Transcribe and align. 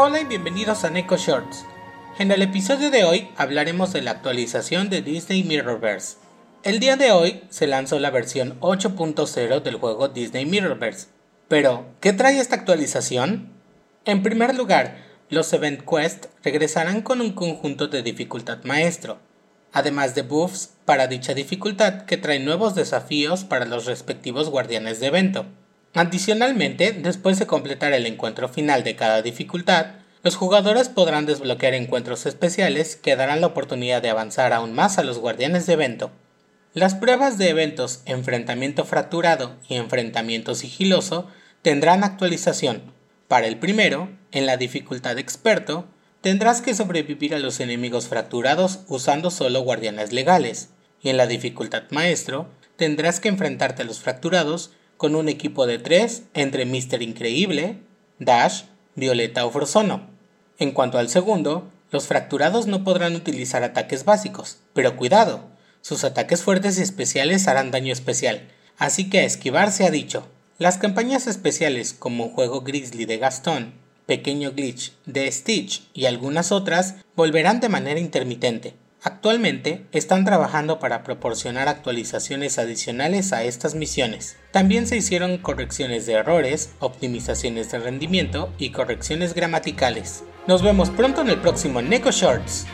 Hola 0.00 0.20
y 0.20 0.24
bienvenidos 0.26 0.84
a 0.84 0.90
Neko 0.90 1.16
Shorts. 1.16 1.64
En 2.20 2.30
el 2.30 2.40
episodio 2.40 2.88
de 2.92 3.02
hoy 3.02 3.30
hablaremos 3.36 3.92
de 3.92 4.00
la 4.00 4.12
actualización 4.12 4.90
de 4.90 5.02
Disney 5.02 5.42
Mirrorverse. 5.42 6.18
El 6.62 6.78
día 6.78 6.94
de 6.94 7.10
hoy 7.10 7.42
se 7.50 7.66
lanzó 7.66 7.98
la 7.98 8.12
versión 8.12 8.60
8.0 8.60 9.60
del 9.60 9.74
juego 9.74 10.06
Disney 10.06 10.46
Mirrorverse. 10.46 11.08
Pero, 11.48 11.84
¿qué 11.98 12.12
trae 12.12 12.38
esta 12.38 12.54
actualización? 12.54 13.48
En 14.04 14.22
primer 14.22 14.54
lugar, 14.54 14.98
los 15.30 15.52
Event 15.52 15.82
Quest 15.82 16.26
regresarán 16.44 17.02
con 17.02 17.20
un 17.20 17.32
conjunto 17.32 17.88
de 17.88 18.04
dificultad 18.04 18.62
maestro, 18.62 19.18
además 19.72 20.14
de 20.14 20.22
buffs 20.22 20.74
para 20.84 21.08
dicha 21.08 21.34
dificultad 21.34 22.02
que 22.02 22.16
traen 22.16 22.44
nuevos 22.44 22.76
desafíos 22.76 23.42
para 23.42 23.64
los 23.64 23.86
respectivos 23.86 24.48
guardianes 24.48 25.00
de 25.00 25.08
evento. 25.08 25.46
Adicionalmente, 25.98 26.92
después 26.92 27.40
de 27.40 27.48
completar 27.48 27.92
el 27.92 28.06
encuentro 28.06 28.48
final 28.48 28.84
de 28.84 28.94
cada 28.94 29.20
dificultad, 29.20 29.96
los 30.22 30.36
jugadores 30.36 30.88
podrán 30.88 31.26
desbloquear 31.26 31.74
encuentros 31.74 32.24
especiales 32.24 32.94
que 32.94 33.16
darán 33.16 33.40
la 33.40 33.48
oportunidad 33.48 34.00
de 34.00 34.10
avanzar 34.10 34.52
aún 34.52 34.74
más 34.74 34.98
a 34.98 35.02
los 35.02 35.18
guardianes 35.18 35.66
de 35.66 35.72
evento. 35.72 36.12
Las 36.72 36.94
pruebas 36.94 37.36
de 37.36 37.48
eventos 37.48 38.02
Enfrentamiento 38.04 38.84
Fracturado 38.84 39.56
y 39.68 39.74
Enfrentamiento 39.74 40.54
Sigiloso 40.54 41.26
tendrán 41.62 42.04
actualización. 42.04 42.92
Para 43.26 43.48
el 43.48 43.58
primero, 43.58 44.08
en 44.30 44.46
la 44.46 44.56
dificultad 44.56 45.18
Experto, 45.18 45.88
tendrás 46.20 46.62
que 46.62 46.76
sobrevivir 46.76 47.34
a 47.34 47.40
los 47.40 47.58
enemigos 47.58 48.06
fracturados 48.06 48.82
usando 48.86 49.32
solo 49.32 49.62
guardianes 49.62 50.12
legales, 50.12 50.68
y 51.02 51.08
en 51.08 51.16
la 51.16 51.26
dificultad 51.26 51.90
Maestro, 51.90 52.48
tendrás 52.76 53.18
que 53.18 53.30
enfrentarte 53.30 53.82
a 53.82 53.84
los 53.84 53.98
fracturados 53.98 54.70
con 54.98 55.14
un 55.14 55.30
equipo 55.30 55.66
de 55.66 55.78
tres 55.78 56.24
entre 56.34 56.66
Mr. 56.66 57.00
Increíble, 57.02 57.78
Dash, 58.18 58.64
Violeta 58.96 59.46
o 59.46 59.50
Frozono. 59.50 60.10
En 60.58 60.72
cuanto 60.72 60.98
al 60.98 61.08
segundo, 61.08 61.70
los 61.90 62.06
fracturados 62.06 62.66
no 62.66 62.84
podrán 62.84 63.14
utilizar 63.14 63.62
ataques 63.62 64.04
básicos, 64.04 64.58
pero 64.74 64.96
cuidado, 64.96 65.44
sus 65.80 66.04
ataques 66.04 66.42
fuertes 66.42 66.78
y 66.78 66.82
especiales 66.82 67.48
harán 67.48 67.70
daño 67.70 67.92
especial, 67.92 68.48
así 68.76 69.08
que 69.08 69.20
a 69.20 69.24
esquivar 69.24 69.72
se 69.72 69.86
ha 69.86 69.90
dicho. 69.90 70.26
Las 70.58 70.76
campañas 70.76 71.28
especiales 71.28 71.94
como 71.94 72.30
Juego 72.30 72.62
Grizzly 72.62 73.04
de 73.04 73.18
Gastón, 73.18 73.74
Pequeño 74.06 74.52
Glitch 74.52 74.92
de 75.06 75.30
Stitch 75.30 75.88
y 75.94 76.06
algunas 76.06 76.50
otras 76.50 76.96
volverán 77.14 77.60
de 77.60 77.68
manera 77.68 78.00
intermitente. 78.00 78.74
Actualmente 79.02 79.86
están 79.92 80.24
trabajando 80.24 80.80
para 80.80 81.04
proporcionar 81.04 81.68
actualizaciones 81.68 82.58
adicionales 82.58 83.32
a 83.32 83.44
estas 83.44 83.76
misiones. 83.76 84.36
También 84.50 84.88
se 84.88 84.96
hicieron 84.96 85.38
correcciones 85.38 86.04
de 86.06 86.14
errores, 86.14 86.72
optimizaciones 86.80 87.70
de 87.70 87.78
rendimiento 87.78 88.52
y 88.58 88.70
correcciones 88.70 89.34
gramaticales. 89.34 90.24
Nos 90.48 90.62
vemos 90.62 90.90
pronto 90.90 91.20
en 91.20 91.28
el 91.28 91.40
próximo 91.40 91.80
Neko 91.80 92.10
Shorts. 92.10 92.66